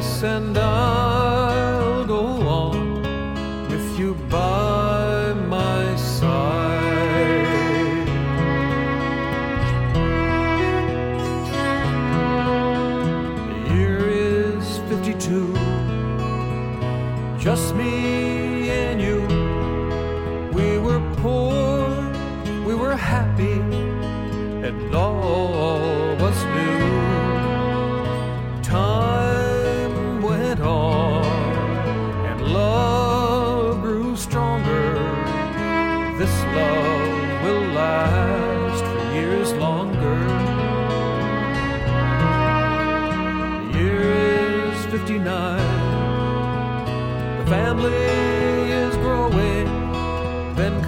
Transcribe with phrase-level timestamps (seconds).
[0.00, 3.02] Yes, and I'll go on
[3.68, 7.36] with you by my side.
[13.44, 15.52] The year is 52,
[17.38, 19.20] just me and you.
[20.56, 21.84] We were poor,
[22.64, 23.60] we were happy,
[24.66, 26.09] and all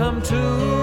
[0.00, 0.79] come two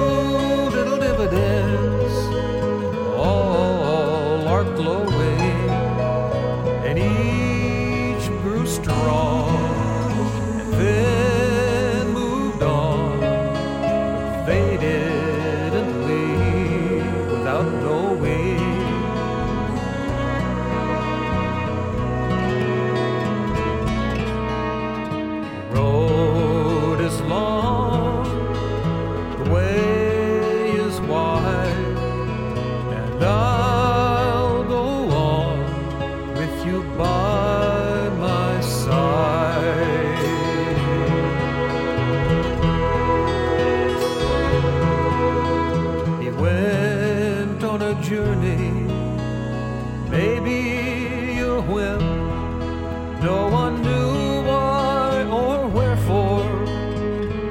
[53.28, 56.50] No one knew why or wherefore,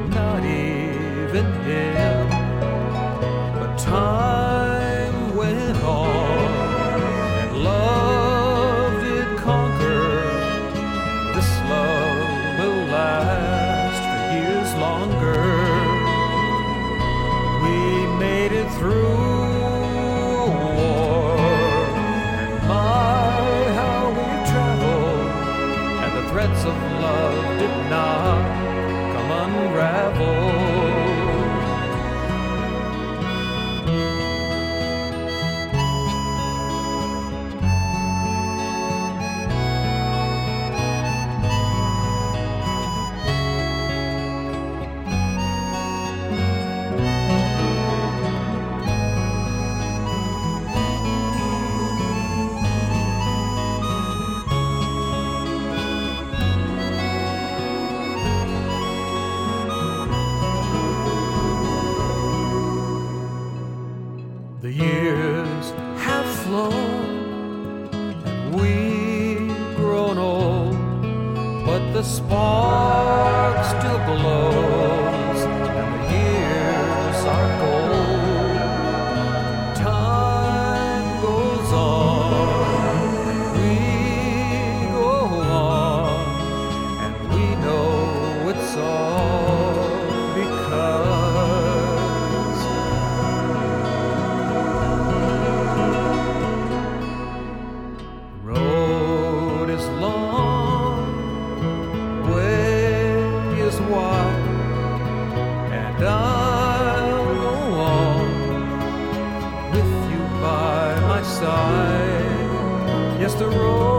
[0.08, 2.28] not even him.
[3.58, 6.50] But time went on,
[7.42, 10.08] and love did conquer.
[11.34, 15.44] This love will last for years longer.
[17.64, 17.76] We
[18.24, 19.35] made it through
[72.06, 74.45] but the spark still glows
[111.36, 113.20] side.
[113.20, 113.95] Yes, the road